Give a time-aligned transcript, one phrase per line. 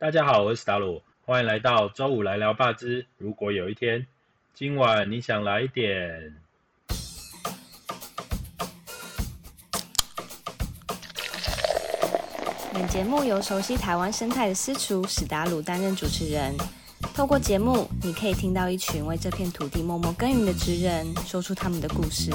[0.00, 3.04] 大家好，我是史达鲁，欢迎来到周五来聊霸之。
[3.18, 4.06] 如果有一天，
[4.54, 6.34] 今晚你想来一点。
[12.72, 16.54] 本节目由熟悉台湾生态的私厨史达鲁担任主持人。
[17.14, 22.32] 透过节目，你可以听到一群为这片土地默默耕耘的职人说出他们的故事。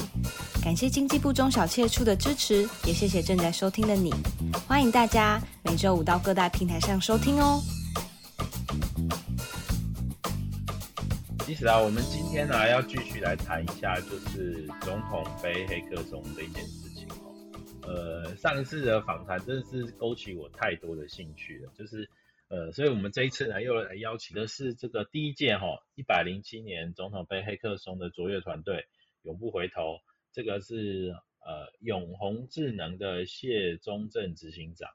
[0.66, 4.12] 感谢经济部中小企处的支持，也谢谢正在收听的你。
[4.68, 7.62] 欢迎大家每周五到各大平台上收听哦。
[11.46, 17.30] 其实啊，我们今天呢要继续来谈一下，就是总统杯黑客松这件事情哦。
[17.84, 22.10] 呃，上一次的访谈真的是勾起我太多的兴趣了，就是。
[22.48, 28.88] 呃，所以我们这一次呢，又来邀请的是这个第一届哈一百零七年总统杯黑客松的卓越团队，
[29.22, 30.00] 永不回头。
[30.36, 34.92] 这个是呃永宏智能的谢忠正执行长，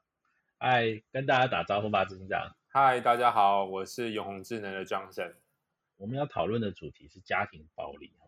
[0.59, 2.55] 嗨，跟大家打招呼吧，执行长。
[2.67, 5.33] 嗨，大家好，我是永宏智能的 Johnson。
[5.97, 8.27] 我们要讨论的主题是家庭暴力哈。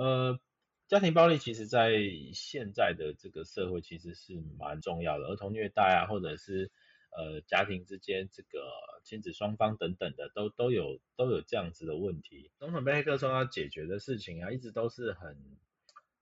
[0.00, 0.38] 呃，
[0.86, 1.90] 家庭暴力其实在
[2.32, 6.70] 现在的这个社会其实是蛮重要的，儿童虐待啊，或者是。
[7.16, 8.60] 呃，家庭之间这个
[9.02, 12.52] 亲子双方等等的都都有都有这样子的问题。
[12.58, 15.34] 总统贝黑克说要解决的事情啊，一直都是很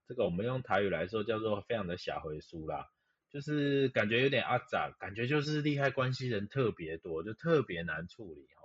[0.07, 2.87] 这个我们用台语来说叫做非常的小回书啦，
[3.29, 8.63] 就是感觉有点阿杂，感觉就是利害关系人特别多，就特别难处理哦。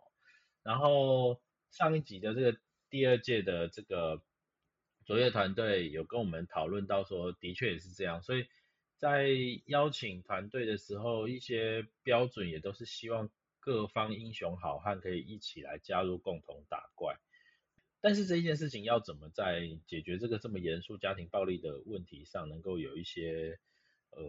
[0.63, 4.23] 然后上一集的这个第二届的这个
[5.05, 8.47] 卓越团队有跟我们讨论到说，的确也是这样，所以。
[8.99, 9.27] 在
[9.67, 17.17] 邀请团队的时候，一些标准也都是希望各方英雄好汉可以一起来加入，共同打怪。
[18.03, 23.61] 但是这一件事情要怎么在解决这个这么严肃家庭暴力的问题上，能够有一些
[24.11, 24.21] 呃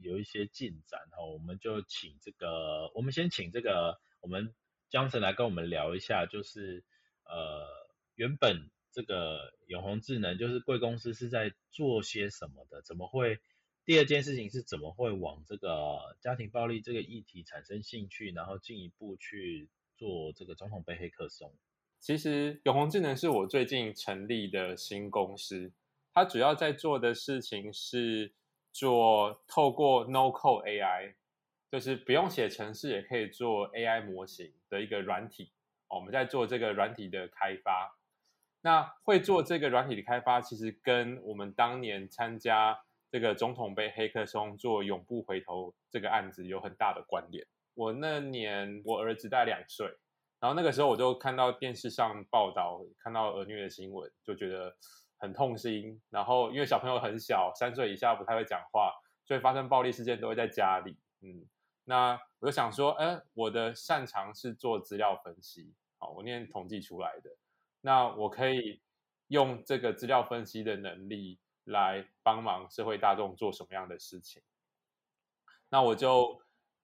[0.00, 1.22] 有一些进展哈？
[1.24, 4.54] 我们就请这个，我们先请这个我们
[4.88, 6.84] 江神来跟我们聊一下，就是
[7.24, 7.66] 呃
[8.14, 13.38] 原本这个永宏智能就是贵公司是在做些什么的，怎么会？
[13.84, 21.52] 第二件事情是怎么会往这个家庭暴力这个议题产生兴趣，然后进一步去做这个总统杯黑客松？
[22.02, 25.70] 其实永宏智能是我最近成立的新公司，
[26.12, 28.32] 它主要在做的事情是
[28.72, 31.14] 做透过 No Code AI，
[31.70, 35.52] 就是不用写程式也可以做 AI 模型的一个软体。
[35.86, 37.96] 我们在做这个软体的开发。
[38.62, 42.80] 那会做这个软体的开发，其实跟我们当年参加。
[43.12, 47.46] 这个总统杯黑客松做永不回头这个案子有很大的关联。
[47.74, 49.86] 我那年我儿子大两岁，
[50.42, 54.74] 然后那个时候我就看到电视上报道，看到儿虐的新闻，就觉得
[55.18, 56.02] 很痛心。
[56.10, 58.92] 然后因为小朋友很小，三岁以下不太会讲话，
[59.24, 60.98] 所以发生暴力事件都会在家里。
[61.20, 61.46] 嗯，
[61.84, 67.30] 那我就想说，哎，我的擅长是做资料分析，好，我念统计出来的，
[67.80, 68.82] 那我可以
[69.28, 71.38] 用这个资料分析的能力。
[71.66, 74.42] 来帮忙社会大众做什么样的事情？
[75.68, 76.42] 那我就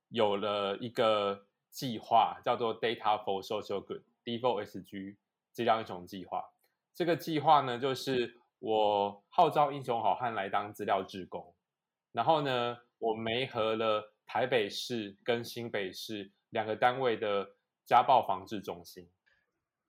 [0.08, 5.16] 有了一个计划，叫做 Data for Social Good（D4SG）
[5.52, 6.44] 资料英雄计划。
[6.94, 11.54] 这个计划呢，就是我号召英雄好汉来当资料志工，
[12.12, 17.50] 然后呢，我媒合了台北市跟新北市两个单位的
[17.84, 19.08] 家暴防治中心。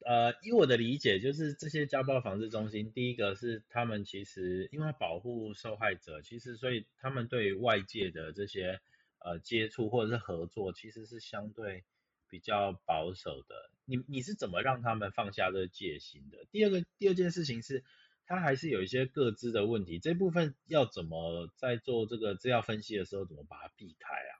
[0.05, 8.79] 呃，以我的理解，就是这些家暴防治中心，第一个是他们其实因为保护受害者，其实所以他们对外界的这些
[9.19, 11.83] 呃接触或者是合作，其实是相对
[12.27, 13.69] 比较保守的。
[13.85, 16.45] 你你是怎么让他们放下这戒心的？
[16.51, 17.83] 第二个第二件事情是，
[18.25, 24.31] 他还是有一些各自的问题，这部分要怎么在做这个资料分析的时候，怎么把它避开啊？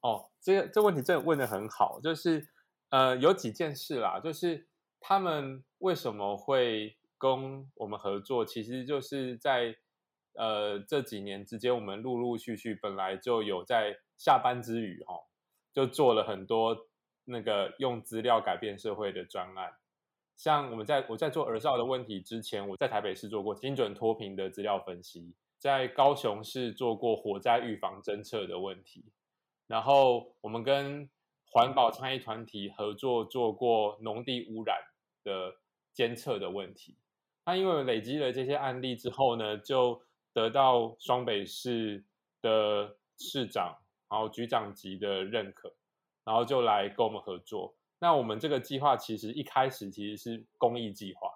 [0.00, 2.48] 哦，这个这问题真的问的很好，就是
[2.90, 4.66] 呃有几件事啦，就是。
[4.98, 8.44] 他们为什么会跟我们合作？
[8.44, 9.76] 其实就是在
[10.32, 15.14] 呃这几年之间，我们陆陆续续本来就有在下班之余，哈，
[15.72, 16.88] 就做了很多
[17.24, 19.74] 那个用资料改变社会的专案。
[20.36, 29.04] 像我们在我在做儿少的问题之前，我在台北市做过精准脱贫的资料分析，在高雄市做过火灾预防侦测的问题，
[29.66, 31.08] 然后我们跟
[31.50, 34.76] 环保倡议团体合作做过农地污染
[35.24, 35.56] 的
[35.94, 36.98] 监测的问题。
[37.46, 40.02] 那因为累积了这些案例之后呢，就
[40.34, 42.04] 得到双北市
[42.42, 45.74] 的市长，然后局长级的认可，
[46.24, 47.74] 然后就来跟我们合作。
[47.98, 51.30] 那我们这个计划其实一开始其实是公益计划。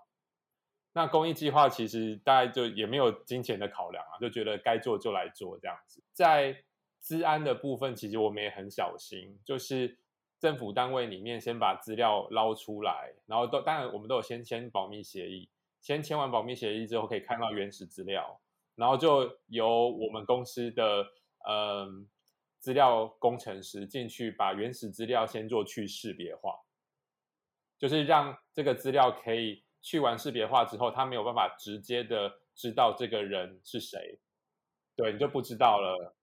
[0.93, 6.03] 那公益计划其实大概就也没有金钱的考量啊，就觉得该做就来做这样子。
[6.13, 6.65] 在
[7.01, 9.99] 治安的部分，其实我们也很小心，就是
[10.39, 15.49] 政府单位里面先把资料捞出来，然后都当然我们都有先签保密协议，
[15.81, 18.41] 先签完保密协议之后可以看到原始资料，
[18.75, 21.07] 然后就由我们公司的
[21.49, 22.09] 嗯
[22.61, 26.55] 资料工程师进去把原始资料先做去识别化，
[27.79, 34.21] 就是让这个资料可以去完识别化之后，他没有办法直接的知道这个人是谁，
[34.95, 36.15] 对你就不知道了，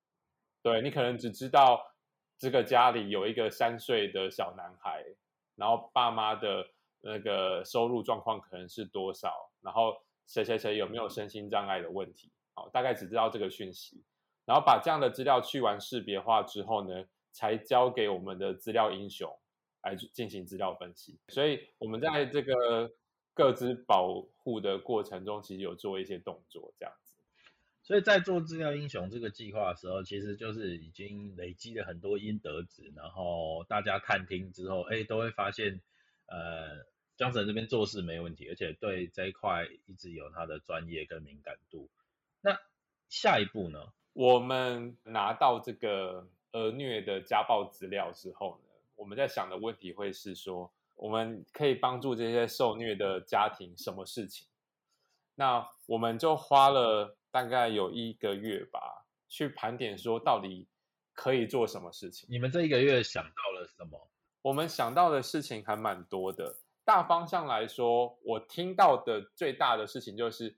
[0.61, 1.93] 对你可能只知道。
[2.39, 5.03] 这个家里有一个三岁的小男孩，
[5.55, 6.63] 然后爸妈的
[7.01, 9.97] 那个收入状况可能是多少，然后
[10.27, 14.03] 谁谁谁有没有身心障碍的问题，好，大概只知道这个讯息，
[14.47, 17.03] 然后把这样的资料去完识别化之后呢，
[17.33, 19.37] 才交给我们的资料英雄
[19.83, 21.19] 来进行资料分析。
[21.27, 22.93] 所以，我们在这个
[23.33, 27.17] 各自保护的过程中，其实有做一些动作，这样子。
[27.83, 35.81] 所以在做资料英雄这个计划的时候，其实就是已经累积了很多阴德值，然后大家探听之后，哎，都会发现，
[36.27, 36.85] 呃，
[37.17, 41.89] 江神这边做事没问题，而且对这一块一直有他的专业跟敏感度。
[42.39, 42.57] 那
[43.09, 43.91] 下一步呢？
[44.17, 54.47] 我们拿到这个儿虐的家暴资料之后呢，我们在想的问题会是说，我们可以帮助这些受虐的家庭什么事情？
[55.35, 57.15] 那我们就花了。
[57.29, 60.65] 大概有一个月吧，去盘点说到底
[61.13, 62.25] 可以做什么事情。
[62.31, 64.09] 你们这一个月想到了什么？
[64.41, 66.55] 我们想到的事情还蛮多的。
[66.83, 70.57] 大方向来说，我听到的最大的事情就是，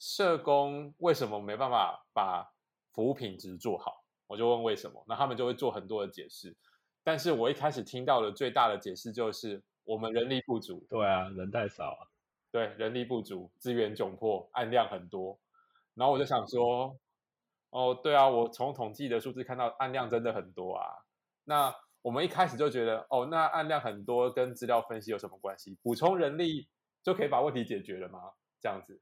[0.00, 2.52] 社工为什么没办法把
[2.92, 4.04] 服务品质做好？
[4.26, 6.54] 我就问为什么，那他们就会做很多的解释。
[7.02, 10.86] 但是我一开始听到的最大的解释就是，我们人力不足。
[10.90, 12.08] 对啊，人太少啊。
[12.50, 15.38] 对，人力不足，资源窘迫，案量很多。
[15.94, 16.98] 然后我就想说，
[17.70, 20.86] 哦，对啊，我从统计的数字看到案量真的很多啊。
[21.44, 25.78] 那我们一开始就觉得，哦，那案量很多跟资料分析有什么关系？
[25.82, 26.68] 补充人力
[27.02, 28.32] 就可以把问题解决了吗？
[28.60, 29.00] 这样子。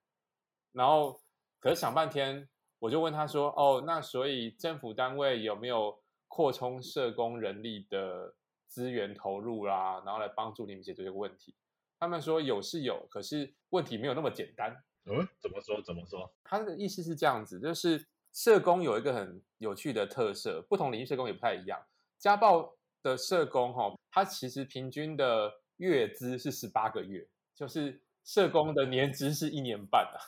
[0.73, 1.21] 然后，
[1.59, 8.35] 可是想半天，我就问他说，哦，那所以政府单位有没有扩充社工人力的
[8.67, 11.55] 资源投入啦，然后来帮助你们解决这个问题？
[11.99, 14.77] 他们说有是有，可是问题没有那么简单。
[15.07, 15.81] 嗯，怎么说？
[15.81, 16.31] 怎么说？
[16.45, 21.81] 他的意思是这样子，就是社工有一个很有趣的特色，不同领域社工也不太一样。
[22.19, 30.21] 家暴的社工哈，他其实平均的月资是十八个月，就是社工的年资是一年半啊。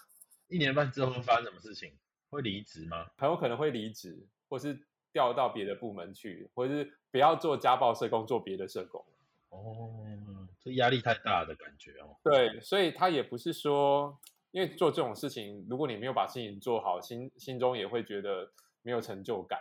[0.48, 1.92] 一年半之后会发生什么事情？
[2.30, 3.06] 会离职吗？
[3.16, 4.78] 很有可能会离职，或是
[5.12, 9.04] 调到别的部门去，或者是不要做家暴社工，做别的社工。
[9.50, 12.16] 哦，这压力太大的感觉哦。
[12.22, 14.18] 对，所以他也不是说。
[14.50, 19.60] 因为做这种事情，如果你没有把事情做好，心心中也会觉得没有成就感，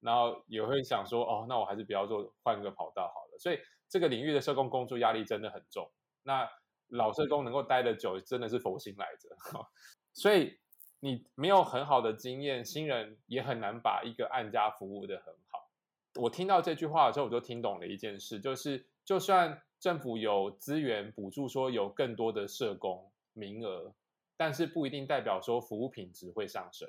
[0.00, 3.38] 然后也会想说，哦，那我还是不要做，换个跑道好了。
[3.38, 5.86] 所以这个领域的社工工作压力真的很重。
[6.22, 6.48] 那
[6.88, 9.28] 老社工能够待得久，真的是佛心来着。
[10.14, 10.58] 所以
[11.04, 15.68] 你没有很好的经验，新人也很难把一个案家服务的很好。
[16.14, 23.92] 我听到这句话的时候，我就听懂了一件事，就是就算政府有资源补助，说有更多的社工名额。
[24.36, 26.88] 但是不一定代表说服务品质会上升，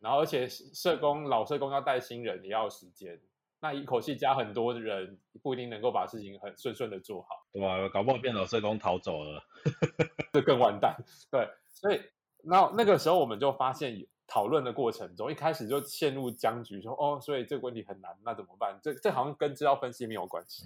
[0.00, 3.18] 然后而且社工老社工要带新人也要时间，
[3.60, 7.88] 那一口气加很多的人不一定能够把事情很顺顺的做好，对吧？
[7.88, 9.42] 搞不好变老社工逃走了，
[10.34, 10.94] 这更完蛋。
[11.30, 12.00] 对，所以
[12.46, 18.78] 那那个时候我们就发现讨论的过程中，一开始就陷入僵局，说哦，所以这个问题很难，那怎么办？
[18.82, 20.64] 这这好像跟资料分析没有关系。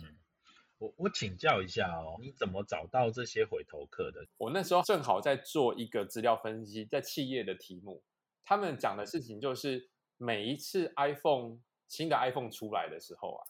[0.79, 4.25] 我我请教一下哦，你怎么找到这些回头客的？
[4.37, 8.01] 我那时候正好在做一个资料分析，在企业的题目，
[8.45, 11.59] 他们讲的事情就是每一次 iPhone
[11.89, 13.43] 新的 iPhone 出来的时候啊，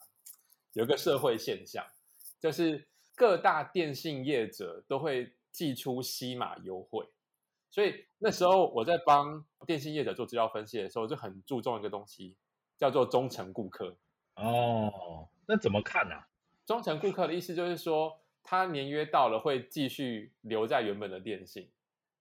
[0.73, 1.85] 有个社会现象，
[2.39, 7.05] 就是各大电信业者都会寄出西码优惠，
[7.69, 12.35] 所以那时候我在帮电信业者做资料分析的时候，就很注重一个东西，
[12.77, 13.95] 叫做忠诚顾客。
[14.35, 16.15] 哦，那怎么看呢？
[16.65, 21.69] 忠诚顾客的意思就是说，他年约到了会继续留在原本的电信。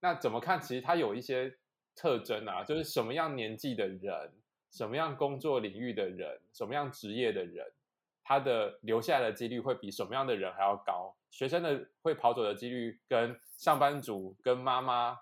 [0.01, 0.61] 那怎么看？
[0.61, 1.57] 其实他有一些
[1.95, 4.33] 特征啊，就是什么样年纪的人，
[4.71, 7.67] 什么样工作领域的人，什么样职业的人，
[8.23, 11.15] 他的留下来的几率会比什么样的人还要高。
[11.31, 15.19] 学生的会跑走的几率跟上班族、跟妈妈、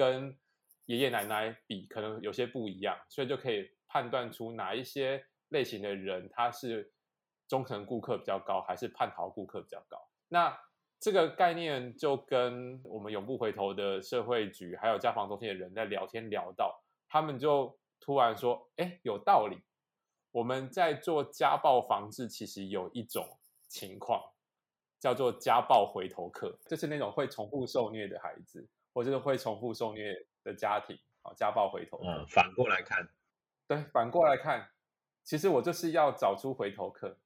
[0.00, 0.34] 跟
[0.86, 6.92] 爷爷奶奶比，可能有些不一样，所以就可以判断出哪一些类型的人他是。
[7.50, 9.98] 忠诚顾客比较高，还是叛逃顾客比较高？
[10.28, 10.56] 那
[11.00, 19.58] 这个概念就跟我们永不回头的社会局，还有家防中心的人在聊天聊到，他们就突然说：“哎，有道理。
[20.30, 23.26] 我们在做家暴防治，其实有一种
[23.66, 24.22] 情况，
[25.00, 32.04] 叫做家暴回头客，就是那种会重复受虐的孩子，或者是会重复受虐的家庭，啊，家暴回头客。
[32.06, 33.08] 嗯，反过来看，
[33.66, 34.70] 对，反过来看，
[35.22, 37.18] 其实我就是要找出回头客，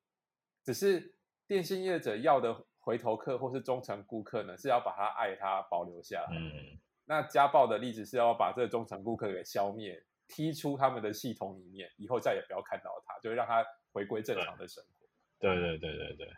[0.62, 1.14] 只是
[1.46, 6.28] 电信业者要的回头客或是忠诚顾客呢，是要把他爱他保留下来。
[6.32, 15.06] 嗯，那家暴的例子是要把这个忠诚顾客给消灭，踢出他们的系统里面，以后再也不要看到他，就会让他回归正常的生活。
[15.38, 16.32] 对对对对对，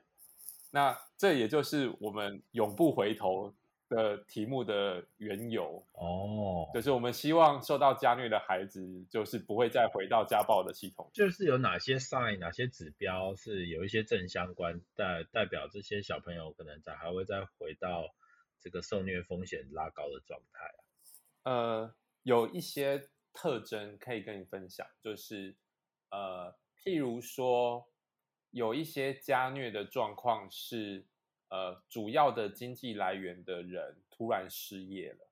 [0.72, 3.54] 那这也就是我们永不回头
[3.88, 11.08] 的题目的缘由，哦，就是我们希望受到家虐的孩子，就是不会再回到家暴的系统。
[11.12, 18.14] 就是有哪些 sign、哪些指标是有一些正相关，代代表这些小朋友可能再还会再回到
[18.60, 20.80] 这个受虐风险拉高的状态啊。
[21.44, 25.54] 呃，有一些特征可以跟你分享，就是
[26.10, 26.52] 呃，
[26.82, 27.86] 譬如说，
[28.50, 31.04] 有一些家虐的状况是，
[31.48, 35.28] 呃，主要的经济来源的人突然失业了，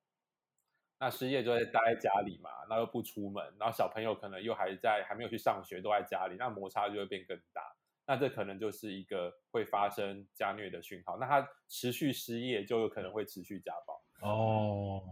[1.00, 7.74] 那失业就会待在家里嘛，那又不出门，然后小朋友可能又还在还没有去上学，都在家里，那摩擦就会变更大，
[8.06, 14.00] 那这可能就是一个会发生家虐的讯号，那他持续失业就有可能会持续家暴。
[14.20, 15.02] 哦，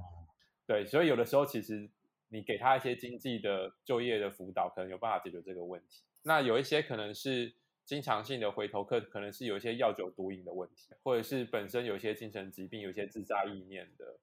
[0.67, 1.91] 对，所以有的时候其实
[2.29, 6.05] 你给他一些经济的就业的辅导，可能有办法解决这个问题。
[6.23, 7.53] 那有一些可能是
[7.85, 14.19] 经常性的回头客，可能是有一些药酒毒瘾的问题，或者是本身有一些精神疾病、有一些自杀意念的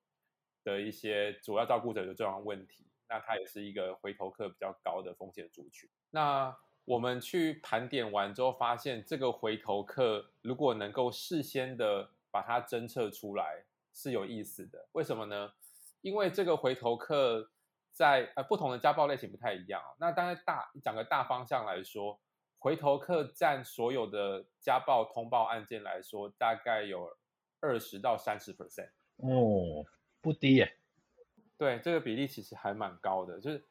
[0.63, 5.89] 的一些主要照顾者有这样问题，那他也是一个回头客比较高的风险族群。
[6.09, 14.87] 那我们去盘点完之后，发现这个回头客如果能够事先的把它侦测出来，是有意思的。
[14.93, 15.53] 为什么呢？
[16.01, 17.51] 因为这个回头客
[17.91, 19.83] 在呃不同的家暴类型不太一样。
[19.99, 22.19] 那当然大讲个大方向来说，
[22.59, 27.17] 回头客占所有的家暴通报案件来说，大概有
[27.61, 28.89] 二十到三十 percent。
[29.15, 29.85] 哦，
[30.21, 30.75] 不低耶。
[31.57, 33.65] 对，这个比例其实还蛮高的，就是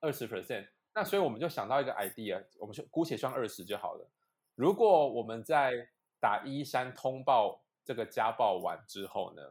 [0.00, 0.68] 二十 percent。
[0.94, 4.08] 那所以我们就想到一个 idea，我们就姑且算二十就好了。
[4.54, 5.88] 如果我们在
[6.20, 9.42] 打一三通报这个家暴完之后呢，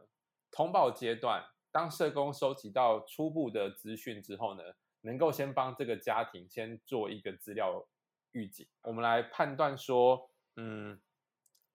[0.50, 4.62] 通报阶段，当社工收集到初步的资讯之后呢，
[5.00, 7.86] 能够先帮这个家庭先做一个资料
[8.32, 11.00] 预警，我们来判断说，嗯，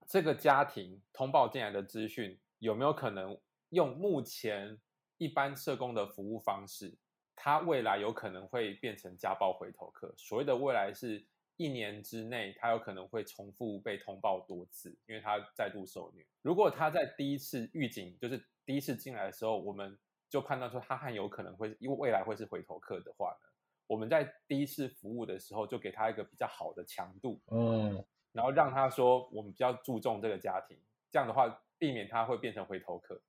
[0.06, 4.80] 这个家庭通报进来的资讯有没有可能用目前
[5.18, 6.98] 一般社工的服务方式，
[7.36, 10.14] 他未来有可能会变成家暴回头客。
[10.18, 11.26] 所谓的未来是
[11.58, 16.26] 一年之内，他有可能会重复被通报多次，因为他再度受虐。
[16.42, 19.98] 如果他在第一次预警，就是第一次进来的时候，我们
[20.30, 23.50] 就判断说他很有可能会，因为未来会是回头客的话呢，
[23.88, 30.78] 我们在第一次服务的时候就给他一个比较好的强度，嗯，然后让他说我们比较注重这个家庭，
[31.12, 33.22] 这样的话避免他会变成回头客。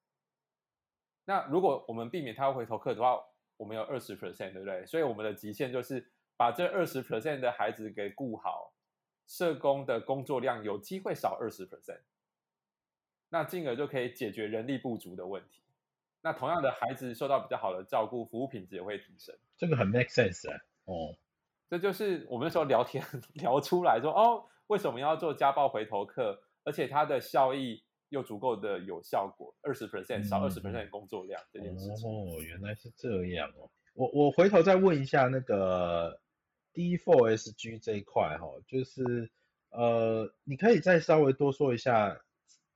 [1.24, 3.18] 那如果我们避免他回头客的话，
[3.56, 4.84] 我们有二十 percent，对不对？
[4.86, 8.74] 所以我们的极限就是把这二十 percent 的孩子给顾好，
[9.26, 12.02] 社工的工作量有机会少二十 percent，
[13.30, 15.63] 那进而就可以解决人力不足的问题。
[16.24, 19.36] 那同样的孩子受到比较好的照顾，服务品质也会提升。
[19.58, 20.56] 这个很 make sense 哎。
[20.86, 21.14] 哦，
[21.68, 23.04] 这就是我们那时候聊天
[23.34, 32.10] 聊出来说，哦，为什么要做家暴回头客，而且它的效益又足够的有效果，二十 percent 少二十 percent 工作量这件事情。
[32.10, 33.68] 哦，原来是这样哦。
[33.92, 36.18] 我我回头再问一下那个
[36.72, 39.30] D4SG 这一块哈，就是
[39.70, 42.18] 呃，你可以再稍微多说一下，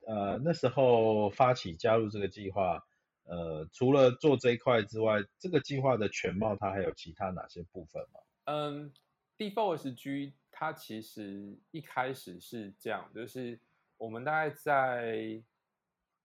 [0.05, 2.85] 呃，那时候发起加入这个计划，
[3.29, 8.19] 呃，除了做这一块之外，这个计划的全貌它还有其他哪些部分吗？
[8.45, 8.91] 嗯
[9.37, 13.59] ，D4SG 它其实一开始是这样，就是
[13.97, 15.39] 我们大概在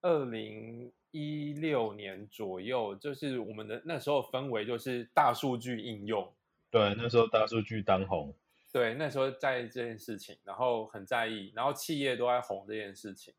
[0.00, 6.34] 二零一六年左右，就是我们的那时候氛围就是大数据应用，
[6.70, 8.34] 对，那时候大数据当红，
[8.72, 13.34] 对，那时候在意这件事情，然后很在意，然后企业都在红这件事情。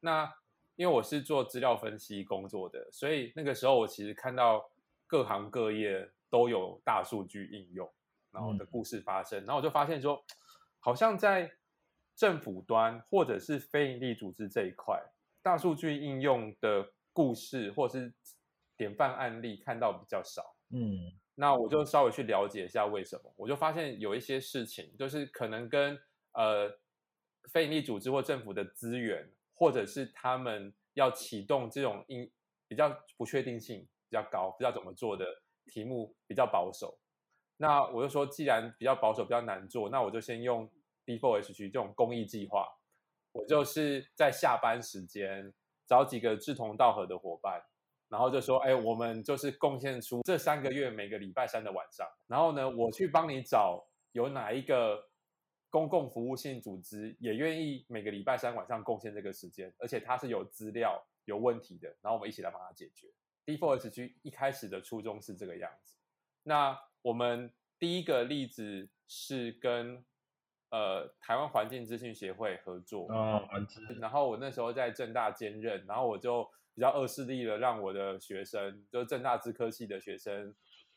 [0.00, 0.30] 那
[0.76, 4.68] 因为我是做资料分析工作的，所以那个时候我其实看到
[5.06, 7.90] 各行各业都有大数据应用，
[8.30, 10.24] 然后的故事发生，然后我就发现说，
[10.80, 11.50] 好像在
[12.16, 15.00] 政府端或者是非营利组织这一块，
[15.42, 18.12] 大数据应用的故事或是
[18.76, 20.56] 典范案例看到比较少。
[20.70, 25.98] 嗯那我就稍微去了解一下为什么，我就发现有一些事情，就是可能跟
[26.32, 26.72] 呃
[27.50, 32.30] 非营利组织或政府的资源，或者是他们要启动这种应
[32.68, 35.26] 比较不确定性比较高，不知道怎么做的
[35.66, 36.98] 题目比较保守。
[37.56, 40.68] 那我就说，既然比较保守、比较难做，那我就先用
[41.06, 42.66] D4HG 这种公益计划，
[43.32, 45.52] 我就是在下班时间
[45.86, 47.62] 找几个志同道合的伙伴，
[48.08, 55.08] 然后就说，哎，我们就是贡献出这三个月每个礼拜三的晚上，然后呢，我去帮你找有哪一个
[55.74, 63.08] 公共服务性组织也愿意每个礼拜三晚上贡献这个时间，而且它是有资料有问题的，然后我们一起来帮他解决。
[63.44, 65.96] D4SG 一开始的初衷是这个样子。
[66.44, 70.04] 那我们第一个例子是跟。
[70.70, 73.80] 呃，台湾环境资讯协会合作哦，环资。
[74.00, 76.42] 然后我那时候在正大兼任，然后我就
[76.74, 80.34] 比较恶势力的，让我的学生，就是正大资科系的学生，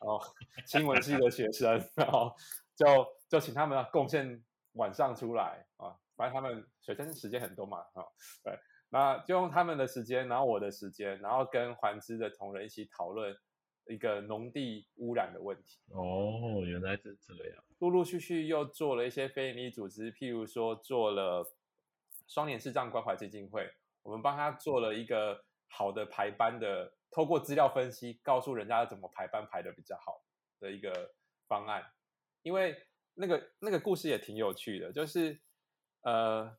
[0.00, 0.20] 后
[0.66, 2.34] 新闻系的学生，然后
[2.74, 2.86] 就
[3.28, 4.42] 就请他们贡献
[4.78, 8.02] 晚上出来啊，反正他们学生时间很多嘛，哈，
[8.42, 8.58] 对，
[8.88, 13.36] 那就用他们的时间，然后我的时间，然后跟环知的同仁一起讨论。
[13.90, 17.64] 一个农地污染的问题哦，原来是这样。
[17.78, 21.42] 陆陆续续又做了一些非营利组织，譬如说做了
[22.26, 23.66] 双联视障关怀基金会，
[24.02, 30.22] 我们帮他做了一个好的排班的，透过资料分析，告诉人家怎么排班排的比较好
[30.60, 31.14] 的一个
[31.46, 31.82] 方案。
[32.42, 32.76] 因为
[33.18, 35.38] 那个那个故事也挺有趣的，就是
[36.02, 36.56] 呃，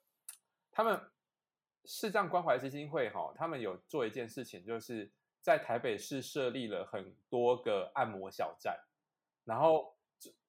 [0.71, 0.99] 他们
[1.85, 5.11] 视障关怀基金会哈，他们有做一件事情，就是。
[5.41, 8.77] 在台北市设立了很多个按摩小站，
[9.45, 9.95] 然后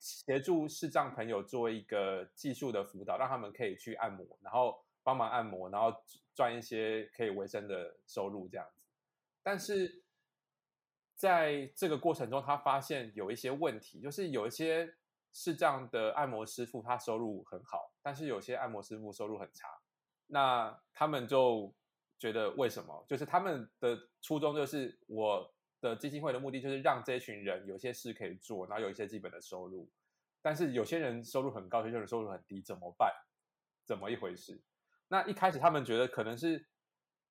[0.00, 5.94] 协助视障朋友做一个技术的辅导，让他们可以去按摩，然后帮忙按摩，然后
[6.34, 8.82] 赚一些可以维生的收入这样子。
[9.44, 10.02] 但是
[11.14, 14.92] 在这个过程中，他发现有一些问题，就是有一些
[15.32, 19.68] 视障的按摩师傅他收入很好，但是有些按摩师傅收入很差，
[20.26, 21.74] 那他们就。
[22.20, 23.02] 觉得为什么？
[23.08, 29.90] 就是他们的初衷就是我的基金会的目的就是让这群人有些事可以做，然后有一些基本的收入。
[30.42, 33.10] 但是有些人收入很高，有些人收入很低，怎么办？
[33.86, 34.62] 怎么一回事？
[35.08, 36.68] 那一开始他们觉得可能是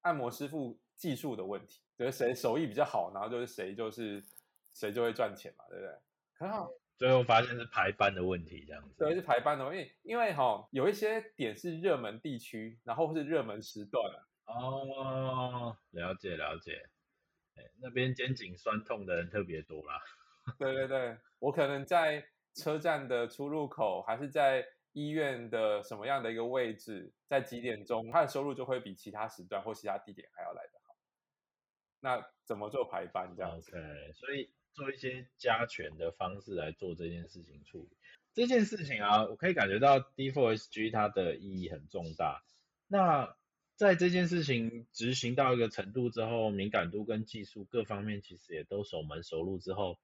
[0.02, 4.26] 按摩师傅技术的问题，觉得谁手艺比较好，然后就是谁就是
[4.74, 6.00] 谁就会赚钱嘛，对不对？
[6.34, 6.68] 很好，
[7.00, 8.94] 最后发现是排班的问题，这样子。
[8.98, 14.20] 对，是排班的问，因为因为哈有一些点是热门地区，然后是热门时段啊。
[14.54, 16.90] 哦，了解了解，
[17.56, 20.02] 哎，那边肩颈酸痛的人特别多啦。
[20.60, 22.22] 对对对，我可能在
[22.54, 30.79] 车站的出入口，还是在医院的什么样的一个位置，在几点钟，他的收入就会比其他时段或其他地点还要来得好。
[32.02, 37.98] 那怎么做排班这样子？OK，所以做一些加权的方式来做这件事情处理。
[38.34, 42.44] 这件事情啊，我可以感觉到 D4SG 它的意义很重大。
[42.88, 43.36] 那
[43.76, 49.98] 在这件事情执行到一个程度之后，敏感度跟技术各方面其实也都熟门熟路之后，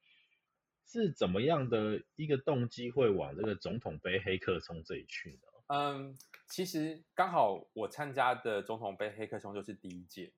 [0.85, 5.47] 是怎么样的一个动机会往这个总统杯黑客松这里去呢？
[5.67, 10.31] 嗯，其实刚好我参加的总统杯黑客松就是第一届。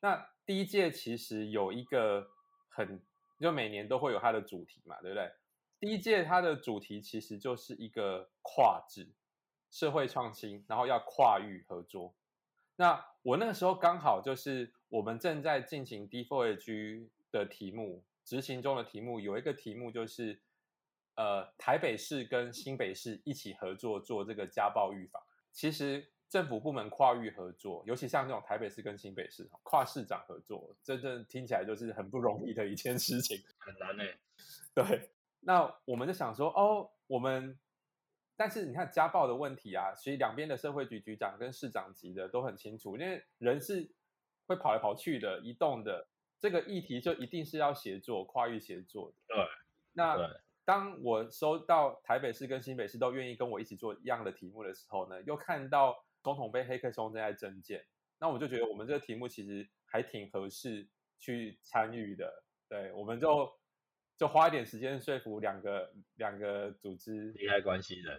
[0.00, 2.28] 那第一届其实有一个
[2.68, 3.02] 很，
[3.40, 5.30] 就每年都会有它的主题嘛，对不对？
[5.78, 9.12] 第一届它的主题其实就是一个跨制。
[9.68, 12.14] 社会创新，然后要跨域合作。
[12.76, 20.40] 那我那个时候刚好就是我们正在进行 D4G 的题目执行中的题目，有一个题目就是
[21.16, 25.20] 呃台北市跟新北市一起合作做这个家暴预防。
[25.52, 34.04] 其实政府部门跨域合作，尤其像这种台北市跟新北市跨市长合作，真正听起来就是很不容易的一件事情，很难呢。
[34.74, 35.10] 对，
[35.40, 37.58] 那我们就想说，哦，我们。
[38.38, 43.90] 但是你看家暴的问题啊，其实两边的社会局局长跟市长级的都很清楚，因为人是
[44.46, 46.06] 会跑来跑去的、移动的，
[46.38, 49.16] 这个议题就一定是要协作、跨域协作的。
[49.28, 49.46] 对。
[49.94, 50.18] 那
[50.66, 57.86] 当我收到台北市跟新北市都愿意跟我一起做一样的题目的时候呢，又看到总统被黑客松正在增建，
[58.18, 60.88] 那我就觉得我们这个题目其实还挺合适
[61.20, 62.42] 去参与的。
[62.68, 63.48] 对，我们就。
[64.18, 68.18] 就花一点时间说服两个两个组织利害关系人，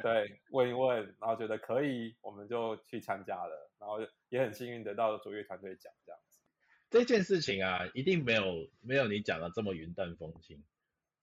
[0.00, 6.40] 对，问一问，然后觉得可以，我们就去参加了，然后也很幸运得到卓越团队奖这样子。
[6.90, 10.62] 这件事情啊，一定没有没有你讲的这么云淡风轻。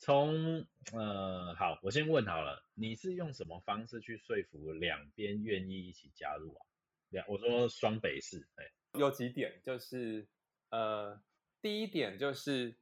[0.03, 6.65] 从呃，好，我先问好了，你是用什么方式去说服两边愿意一起加入啊？
[7.07, 8.65] 两，我说双北市，哎，
[8.99, 10.27] 有几点，就是
[10.69, 11.21] 呃，
[11.61, 12.77] 第一点就是。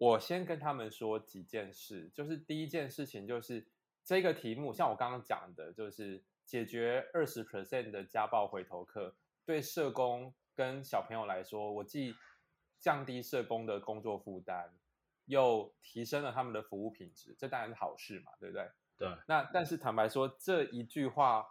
[0.00, 3.66] 我先跟他们说几件事，就是第一件事情就是
[4.04, 12.14] 这个题目，像我刚刚讲的，就是解决二十 percent 的家暴回头客，对社工跟小朋友来说，我既
[12.78, 14.72] 降低社工的工作负担，
[15.28, 18.68] 又提升了他们的服务品质，这当然是好事嘛，对不对？
[18.96, 19.08] 对。
[19.26, 21.46] 那但是坦白说，这一句话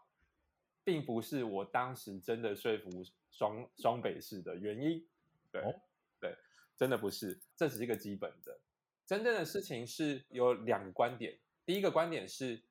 [0.83, 2.89] 并不是我当时真的说服
[3.31, 5.07] 双双北市的原因。
[5.51, 5.73] 对、哦
[6.19, 6.35] 对，
[6.75, 8.59] 真的不是，这只是一个基本的。
[9.05, 12.61] 真正的事情是有两个观点，第一个观点是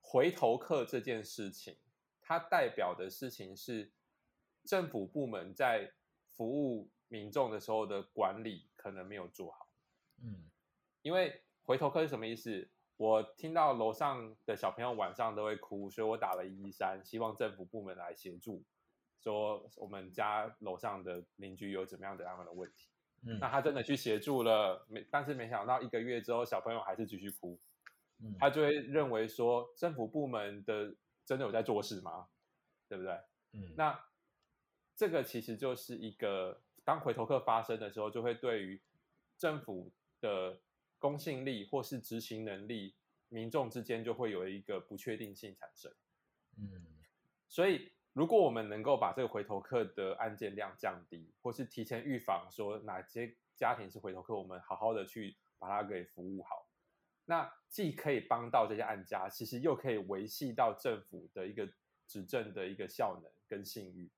[0.00, 1.76] 回头客这件事情，
[2.22, 3.90] 它代表的事情是
[4.64, 5.92] 政府部门在
[6.36, 9.67] 服务民众的时候的管理可能没有做好。
[10.22, 10.50] 嗯
[11.02, 12.68] 因为回头客是什么意思？
[12.96, 18.64] 我听到楼上的小朋友晚上都会哭，所以我打了一一三，希望政府部门来协助，
[19.22, 22.88] 说我们家楼上的邻居有怎么样的样的问题。
[23.22, 27.58] 嗯那他真的去协助了，没，但是没想到一个月之后，小朋友还是继续哭，
[28.20, 32.28] 嗯他就会认为说政府部门的真的有在做事吗？
[32.88, 33.12] 对不对？
[33.52, 33.98] 嗯那
[34.96, 38.80] 这个其实就是一个，当回头客发生的时候，就会对于
[39.36, 40.60] 政府的
[40.98, 42.94] 公信力或是执行能力，
[43.28, 45.92] 民众之间就会有一个不确定性产生。
[46.56, 46.86] 嗯
[47.48, 56.68] 所以，如果我们能够把这个回头客的案件量降低，或是提前预防，说哪些家庭是回头客，我们好好的去把它给服务好，
[57.24, 61.66] 那既可以帮到这些案家，其实又可以维系到政府的一个
[62.06, 64.10] 执政的一个效能跟信誉。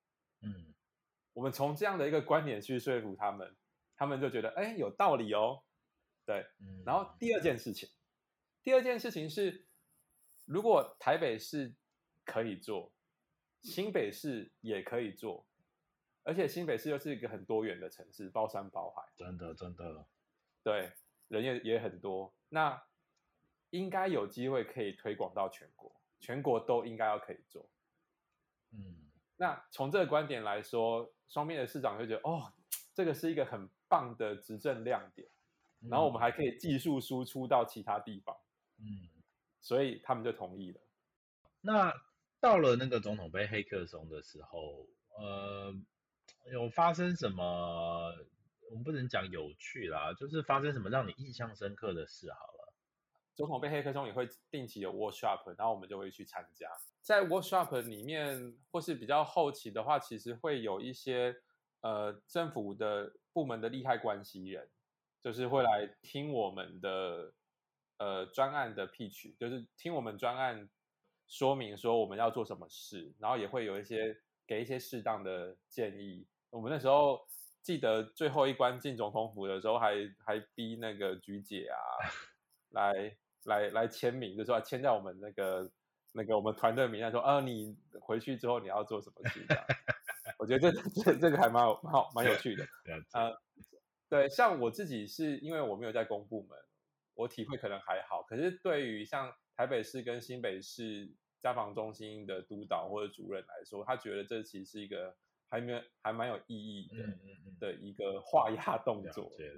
[0.43, 0.75] 嗯
[1.33, 3.57] 我们从这样的一个观点去说服他们，
[3.97, 5.63] 他们就觉得哎有道理哦，
[6.31, 6.47] 对。
[6.61, 7.89] 嗯，然后第二件事情，
[8.63, 9.67] 第二件事情是，
[10.45, 11.75] 如果台北市
[12.25, 12.93] 可以做，
[13.63, 15.45] 新北市也可以做，
[16.23, 20.07] 而且新北市又是一个很多元的城市，包山包海，真的真的，
[20.63, 20.93] 对，
[21.27, 22.81] 人也也很多，那
[23.71, 27.69] 应该有机会可以推广到全国，全国都应该要可以做。
[28.73, 29.11] 嗯。
[29.37, 32.53] 那从这个观点来说，双面的市长就觉得，哦，
[32.95, 35.27] 这个是一个很棒的执政亮点，
[35.89, 38.37] 然后我们还可以技术输出到其他地方，
[38.79, 39.09] 嗯，
[39.61, 40.81] 所以他们就同意了。
[41.61, 41.93] 那
[42.41, 44.87] 到了那个总统杯黑客松的时候，
[45.19, 45.75] 呃，
[46.53, 48.13] 有发生什么？
[48.71, 52.73] 我们不能讲有趣啦，就是发生什么让你印象深刻的事好了。
[53.35, 56.71] 总统杯黑客松也会定期有 workshop，然后我们就会去参加。
[57.01, 61.35] 在 workshop 里面，或是比较后期的话，其实会有一些
[61.81, 64.69] 呃政府的部门的利害关系人，
[65.23, 67.33] 就是会来听我们的
[67.99, 70.69] 呃专案的 pitch，就是听我们专案
[71.27, 76.27] 说明说我们要做什么事，然后也会有一些给一些适当的建议。
[76.51, 77.21] 我们那时候
[77.63, 81.79] 记得最后一关进总统府的时候还，还逼那个菊姐啊
[82.71, 85.71] 来来来签名，就说要签在我们那个
[86.13, 89.47] 那个我们团队名单，说啊你回去之后你要做什么事。
[90.39, 92.67] 我觉得这这这个还蛮有蛮好蛮有趣的。
[92.85, 93.31] 这样子，呃，
[94.11, 96.59] 对，像我自己是因为我没有在公部门，
[97.15, 98.23] 我体会可能还好。
[98.25, 105.17] 可是对于像台北市跟新北市家防中心的督导或者主任来说，他觉得这其实是一个
[105.49, 109.31] 还没有还蛮有意义的、嗯嗯嗯，的一个画押动作。
[109.39, 109.49] 对，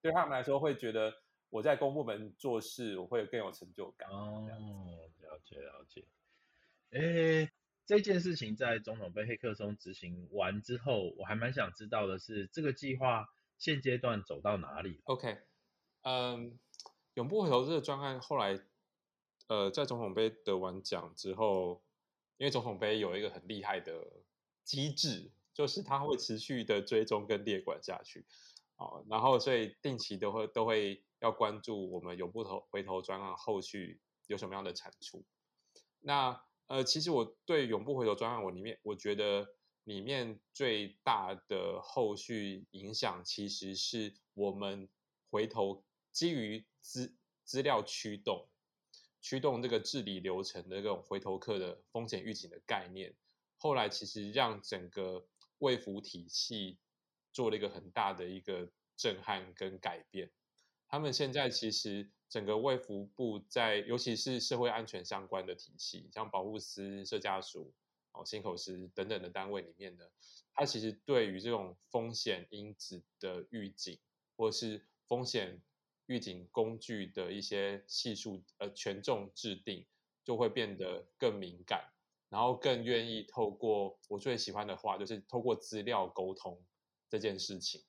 [0.00, 1.12] 对他们来说会觉得
[1.50, 4.08] 我在公部门做事，我会更有成就感。
[4.08, 4.46] 哦，
[5.20, 6.04] 了解了解。
[6.90, 7.50] 诶，
[7.84, 15.38] 这件事情在总统杯黑客松执行完之后，我还蛮想知道的是，这个计划现阶段走到哪里？OK，
[16.02, 16.58] 嗯，
[17.14, 18.60] 永不回头这个专案后来，
[19.48, 21.82] 呃，在总统杯得完奖之后，
[22.36, 24.22] 因为总统杯有一个很厉害的
[24.64, 28.26] 机制，就是它会持续的追踪跟列管下去，
[28.76, 35.24] 哦，然后所以定期都会都会要关注我们永不头回头专案后续有什么样的产出。
[36.00, 39.48] 那呃，其实我对永不回头专案，我里面我觉得
[39.86, 44.88] 里面最大的后续影响，其实是我们
[45.30, 48.48] 回头基于资资料驱动，
[49.20, 53.14] 驱动这个治理流程的这种回头客的风险预警的概念，
[53.58, 56.78] 后来其实让整个卫福体系
[57.32, 60.32] 做了一个很大的一个震撼跟改变。
[60.88, 67.72] 他们现在其实整个卫福部在，尤其是社会安全相关的体系，像保护司、社家属、
[68.16, 70.04] 哦、心口司等等的单位里面呢，
[70.54, 73.98] 它其实对于这种风险因子的预警，
[74.36, 75.62] 或是风险
[76.06, 79.86] 预警工具的一些系数呃权重制定，
[80.24, 81.92] 就会变得更敏感，
[82.28, 86.64] 然后更愿意透过我最喜欢的话，就是透过资料沟通
[87.08, 87.84] 这件事情。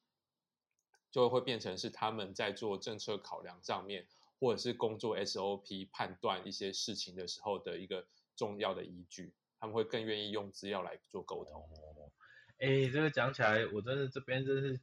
[1.09, 4.05] 就会变成是他们在做政策考量上面，
[4.39, 9.33] 或者是工作 SOP 判断一些事情的时候的一个重要的依据。
[9.59, 11.61] 他们会更愿意用资料来做沟通。
[11.61, 12.11] 哦，
[12.59, 14.79] 哎，这个讲起来，我真的这边真是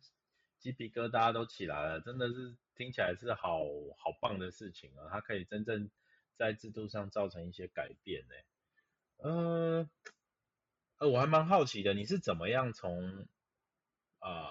[0.58, 3.60] 鸡皮疙瘩都起来了，真的是听起来是好
[3.96, 5.08] 好棒的事情啊！
[5.10, 5.90] 它可以真正
[6.36, 8.34] 在制度上造成一些改变呢。
[9.18, 9.90] 呃，
[10.98, 13.26] 呃，我还蛮好奇的，你是怎么样从
[14.18, 14.48] 啊、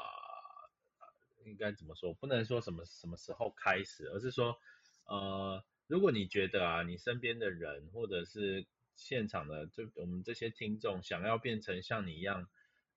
[1.45, 2.13] 应该怎么说？
[2.13, 4.57] 不能说什么什么时候开始，而是说，
[5.05, 12.47] 呃，如果你觉得啊，你身边的人或者是现场的，就我们这些听众想要变成像你一样，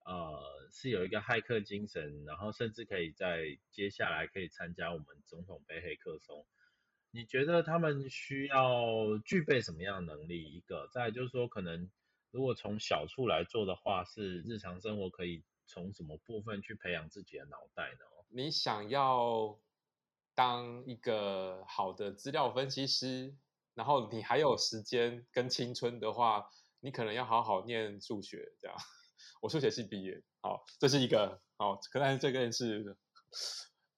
[0.05, 6.47] 呃，是有一个骇客精神，然后甚至可以在接下来可以参加我们总统杯黑客松。
[7.11, 10.45] 你觉得他们需要具备什么样的能力？
[10.45, 11.91] 一个，再就是说，可能
[12.31, 18.05] 如果从小处来做的话，是日常生活可以从什么部分去培养自己的脑袋呢？
[18.29, 19.59] 你想要
[20.35, 23.35] 当一个好的资料分析师，
[23.77, 26.49] 然后你还有时间跟青春的话，
[26.81, 28.53] 你可能要好好念数学。
[28.59, 28.77] 这样，
[29.41, 32.97] 我数学系毕业，好，这是一个好，可但是这件事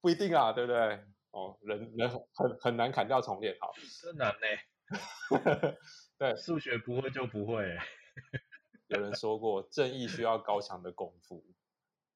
[0.00, 1.04] 不一定啊，对不对？
[1.30, 3.70] 哦，人人很很很难砍掉重练，好，
[4.02, 5.76] 真难呢、
[6.18, 7.76] 对，数学不会就不会、
[8.88, 11.44] 有人说过，正义需要高强的功夫，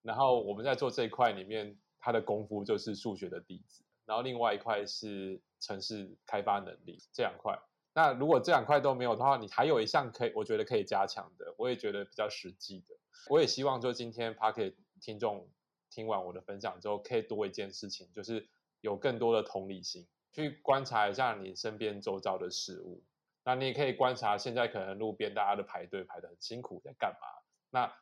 [0.01, 7.59] 然后我们在做这一块里面，它的功夫就是数学的底子，然后另外一块是城市开发能力这两块。
[7.94, 12.96] 那如果这两块都没有的话，你还有一项可以，我觉得可以加强的，我也觉得比较实际的。
[13.29, 15.48] 我也希望就今天 p a r k e t 听众
[15.90, 18.48] 听完我的分享之后，可以多一件事情，就是
[18.81, 23.05] 有更多的同理心，去观察一下你身边周遭的事物。
[23.44, 27.27] 那你也可以观察现在可能路边大家的排队排得很辛苦，在干嘛？
[27.70, 27.94] 那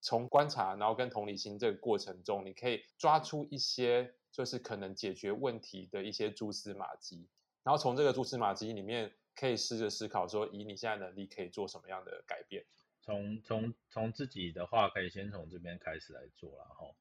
[0.00, 7.28] 从观察，然后跟同理心这个过程中，你可以抓出一些就是可能解决问题的一些蛛丝马迹，
[7.62, 12.64] 然后从这个蛛丝马迹里面，可以试着思考说，以你现在能力可以做什么样的改变。
[13.00, 16.94] 从从从自己的话，可以先从这边开始来做了哈。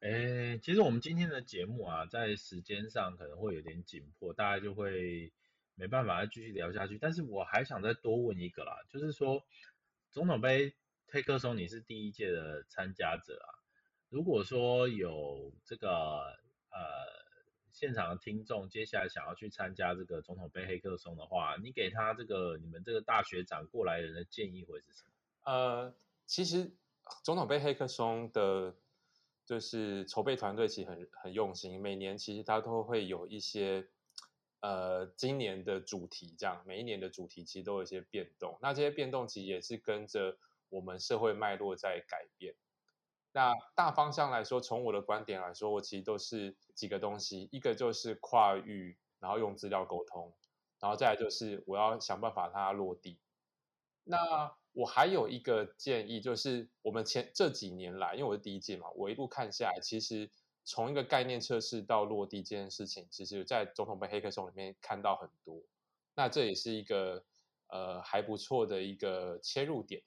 [0.00, 5.32] 诶，其实我们今天的节目啊，在时间上可能会有点紧迫，大家就会
[5.74, 6.98] 没办法再继续聊下去。
[6.98, 9.42] 但是我还想再多问一个啦，就是说
[10.12, 10.74] 总统杯
[11.08, 13.48] 黑客松你是第一届的参加者啊，
[14.08, 16.38] 如果说有这个
[16.78, 17.18] 呃
[17.72, 25.10] 现场的听众接下来想要去参加这个总统杯黑客松的话，你给他这个你们这个大学长过来人的建议会是什么？
[25.44, 25.94] 呃，
[26.26, 26.72] 其实
[27.22, 28.74] 总统杯黑客松的，
[29.46, 33.86] 就是筹备团队其实很很用心，每年其实它都会有一些
[34.60, 38.58] 呃今年的主题，这样每一年的主题其实都有一些变动。
[38.60, 40.36] 那这些变动其实也是跟着
[40.68, 42.54] 我们社会脉络在改变。
[43.38, 50.34] 那大方向来说，从我的观点来说，我其实都是几个东西，一个就是跨域，然后用资料沟通，
[50.80, 53.20] 然后再来就是我要想办法让它落地。
[54.02, 60.32] 那我还有一个建议，就是我们前这几年来，因为我是第一届嘛，我一路看下来，其实
[60.64, 65.62] 从一个概念测试到落地这件事情，其实在总统杯黑客松里面看到很多。
[66.16, 67.24] 那这也是一个
[67.68, 70.02] 呃还不错的一个切入点，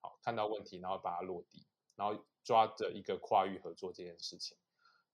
[0.00, 4.56] 好，看到问题，然后把它落地，然后抓着一个跨域合作这件事情。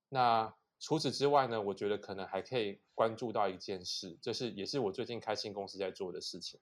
[0.07, 6.61] 那除此之外呢，我觉得可能还可以关注到一件事，这是也是我最近开新公司在做的事情。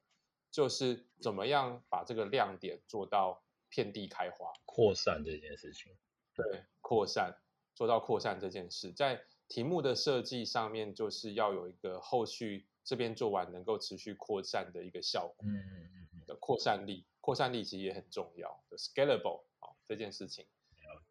[0.49, 5.95] 就是怎么样把这个亮点做到遍地开花，扩散这件事情。
[6.33, 7.37] 对，扩散
[7.75, 15.45] 做到扩散这件事，在题目的设计上面，就是要有一个后续这边做完能够持续扩散的一个效果。
[15.47, 16.19] 嗯嗯嗯嗯。
[16.25, 20.45] 的扩散力，扩散力其实也很重要的 scalable 哦，这件事情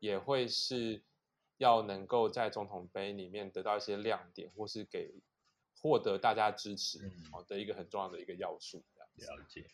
[0.02, 1.00] 也会是
[1.58, 5.14] 要能够在总统杯里面得到一些亮点，或是给
[5.80, 8.84] 获得大家支持嗯哦的一个很重要的一个要素。
[9.14, 9.64] 了解，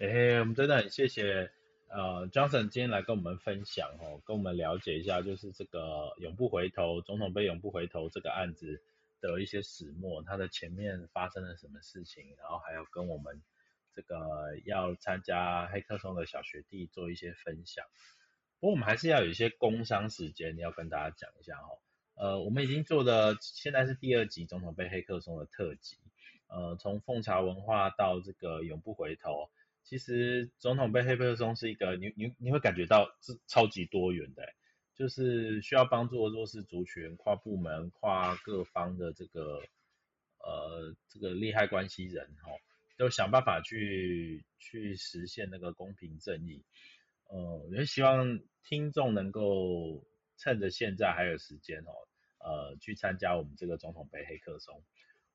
[0.00, 1.52] 哎，我们真的很谢谢
[1.88, 8.82] 呃 Johnson 今天来跟我们分享哦，跟我们了解一下就是这个永不回头总统杯永不回头这个案子
[9.20, 13.40] 的一些始末，它的前面发生了什么事情，然后还有跟我们
[13.92, 17.86] 这个要参加黑客松的小学弟做一些分享。
[18.60, 21.80] 不过我们还是要有一些工商时间要跟大家讲一下哦。
[22.14, 25.96] 呃，我们已经做的现在是第二集总统杯黑客松的特辑。
[26.48, 29.48] 呃，从奉茶文化到这个永不回头，
[29.84, 34.42] 其实总统杯黑客松是一个你你你会感觉到是超级多元的，
[34.94, 39.62] 就是需要帮助弱势族群、跨部门、跨各方的这个
[40.38, 42.54] 呃这个利害关系人哈、哦，
[42.98, 46.64] 都想办法去去实现那个公平正义。
[47.32, 50.04] 呃，也希望听众能够
[50.36, 51.92] 趁着现在还有时间哦，
[52.38, 54.82] 呃，去参加我们这个总统杯黑客松。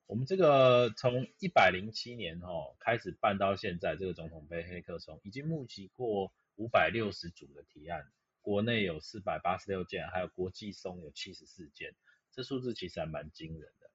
[0.06, 8.04] 我们这个从一百零七年哦开始办到现在，这个总统杯黑客松已经募集过五百六十组的提案，
[8.42, 11.94] 国内有四百八十六件，还有国际松有七十四件，
[12.30, 13.90] 这数字其实还蛮惊人的。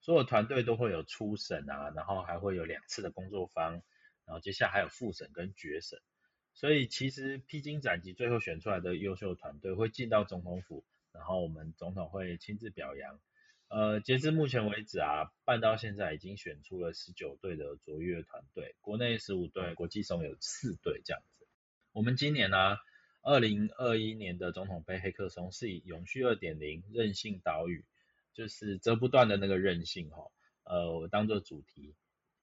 [0.00, 3.72] 所有团队都会有初审啊，然后还会有两次的工作坊，
[4.26, 5.98] 然后接下来还有复审跟决审。
[6.56, 13.20] 所以其实披荆斩棘，最后选出来的优秀团队会进到总统府，然后我们总统会亲自表扬。
[13.68, 21.46] 呃，截至目前为止啊，办到现在已经选出了十九队的卓越团队，国内十五队，国际松有四队这样子。
[21.92, 22.78] 我们今年呢，
[23.20, 27.84] 二零二一年的总统杯黑客松是以永续二点零韧性岛屿，
[28.32, 30.30] 就是折不断的那个韧性哈，
[30.64, 31.94] 呃，我当做主题。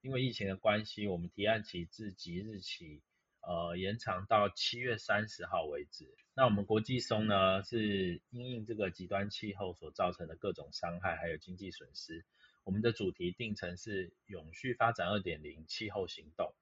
[0.01, 3.01] 因为疫情的关系，我们提案期自即日起。
[3.45, 6.15] 呃，延长到七月三十号为止。
[6.33, 12.25] 那我们国际松呢，是因应这个极端气候所造成的各种伤害，还有经济损失。
[12.63, 16.53] 我们的主题定成是永续发展二点零气候行动。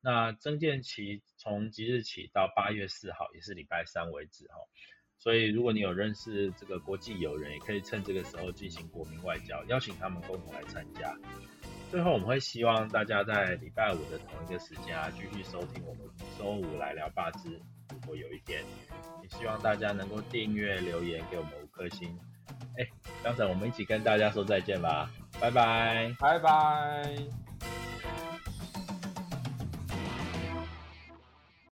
[0.00, 4.54] 那增建期从即日起到八月四号，也是礼拜三为止哈。
[5.18, 11.18] 所以如果你有认识这个国际友人，也可以趁这个时候进行国民外交，邀请他们共同来参加。
[11.90, 16.02] 最后，我们会希望大家在礼拜五的同一个时间啊，继续收听我们
[16.38, 17.60] 周五来聊八字。
[17.90, 18.62] 如果有一天，
[19.22, 22.14] 也希望大家能够订阅、留言给我们五颗星。
[22.76, 22.86] 哎，
[23.24, 27.87] 刚才我们一起跟大家说再见吧，拜拜，拜拜。